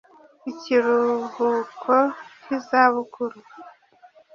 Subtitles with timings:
[0.51, 1.95] Ikiruhuko
[2.41, 3.37] k iza bukuru